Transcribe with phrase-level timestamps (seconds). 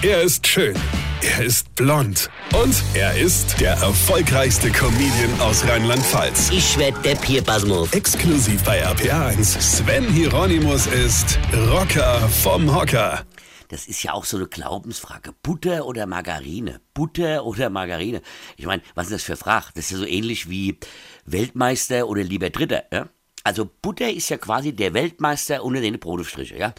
[0.00, 0.76] Er ist schön.
[1.22, 2.30] Er ist blond.
[2.54, 6.50] Und er ist der erfolgreichste Comedian aus Rheinland-Pfalz.
[6.52, 7.92] Ich werd der Pierpasmus.
[7.92, 9.60] Exklusiv bei RPA1.
[9.60, 11.36] Sven Hieronymus ist
[11.72, 13.26] Rocker vom Hocker.
[13.70, 15.34] Das ist ja auch so eine Glaubensfrage.
[15.42, 16.80] Butter oder Margarine?
[16.94, 18.22] Butter oder Margarine?
[18.56, 19.66] Ich meine, was ist das für Frage?
[19.74, 20.78] Das ist ja so ähnlich wie
[21.26, 23.08] Weltmeister oder lieber Dritter, ja?
[23.42, 26.72] Also Butter ist ja quasi der Weltmeister unter den Brotaufstriche, ja?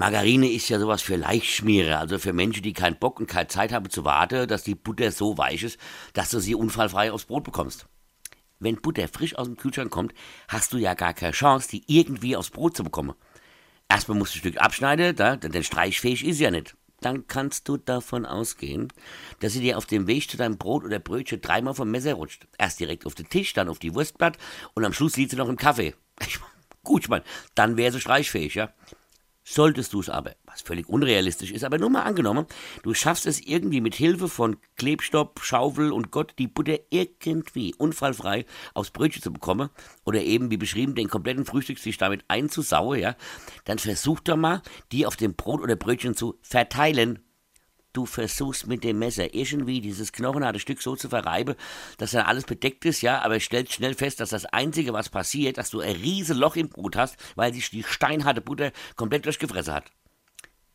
[0.00, 3.70] Margarine ist ja sowas für Leichtschmierer, also für Menschen, die keinen Bock und keine Zeit
[3.70, 5.78] haben zu warten, dass die Butter so weich ist,
[6.14, 7.84] dass du sie unfallfrei aufs Brot bekommst.
[8.60, 10.14] Wenn Butter frisch aus dem Kühlschrank kommt,
[10.48, 13.12] hast du ja gar keine Chance, die irgendwie aufs Brot zu bekommen.
[13.90, 16.76] Erstmal musst du ein Stück abschneiden, da, denn streichfähig ist sie ja nicht.
[17.02, 18.90] Dann kannst du davon ausgehen,
[19.40, 22.46] dass sie dir auf dem Weg zu deinem Brot oder Brötchen dreimal vom Messer rutscht.
[22.56, 24.38] Erst direkt auf den Tisch, dann auf die Wurstblatt
[24.72, 25.94] und am Schluss liegt sie noch im Kaffee.
[26.26, 26.40] Ich,
[26.84, 28.72] gut, ich meine, dann wäre sie streichfähig, ja.
[29.52, 32.46] Solltest du es aber, was völlig unrealistisch ist, aber nur mal angenommen,
[32.84, 38.46] du schaffst es irgendwie mit Hilfe von Klebstopp, Schaufel und Gott die Butter irgendwie unfallfrei
[38.74, 39.70] aufs Brötchen zu bekommen
[40.04, 43.16] oder eben wie beschrieben den kompletten Frühstückstisch damit einzusauen, ja,
[43.64, 47.18] dann versuch doch mal, die auf dem Brot oder Brötchen zu verteilen
[47.92, 51.54] du versuchst mit dem Messer irgendwie dieses knochenharte Stück so zu verreiben,
[51.98, 55.58] dass dann alles bedeckt ist, ja, aber stellst schnell fest, dass das Einzige, was passiert,
[55.58, 59.74] dass du ein riesen Loch im Brot hast, weil sich die steinharte Butter komplett durchgefressen
[59.74, 59.90] hat.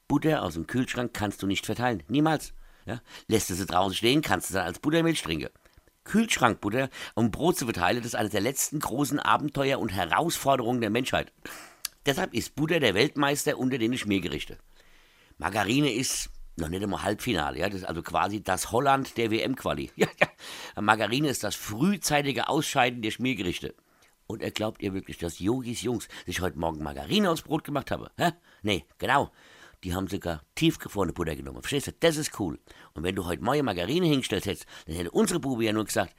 [0.08, 2.54] Butter aus dem Kühlschrank kannst du nicht verteilen, niemals.
[2.86, 3.02] Ja?
[3.28, 5.50] Lässt du sie draußen stehen, kannst du sie als Buttermilch trinken.
[6.04, 10.92] Kühlschrankbutter, um Brot zu verteilen, das ist eines der letzten großen Abenteuer und Herausforderungen der
[10.92, 11.34] Menschheit.
[12.06, 14.60] Deshalb ist Butter der Weltmeister unter den Schmiergerichte.
[15.40, 17.68] Margarine ist noch nicht einmal Halbfinale, ja.
[17.68, 19.92] Das ist also quasi das Holland der WM-Quali.
[19.96, 20.82] Ja, ja.
[20.82, 23.76] Margarine ist das frühzeitige Ausscheiden der Schmiergerichte.
[24.28, 27.92] Und er glaubt ihr wirklich, dass Yogis Jungs sich heute Morgen Margarine aufs Brot gemacht
[27.92, 28.08] haben?
[28.18, 28.32] Hä?
[28.64, 29.32] Nee, genau.
[29.84, 31.62] Die haben sogar tiefgefrorene Butter genommen.
[31.62, 31.92] Verstehst du?
[32.00, 32.60] Das ist cool.
[32.94, 36.16] Und wenn du heute neue Margarine hingestellt hättest, dann hätte unsere Bube ja nur gesagt,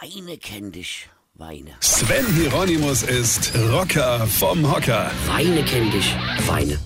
[0.00, 1.76] Weine kenn dich, Weine.
[1.80, 5.10] Sven Hieronymus ist Rocker vom Hocker.
[5.26, 6.14] Weine kenn dich,
[6.46, 6.78] Weine.